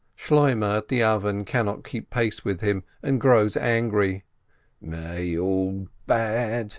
[0.17, 4.23] Shloimeh at the oven cannot keep pace with him, and grows angry:
[4.81, 6.69] "May all bad.